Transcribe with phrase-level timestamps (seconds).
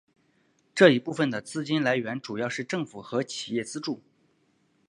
[0.73, 4.01] 这一部分的资金来源主要是政府和企业资助。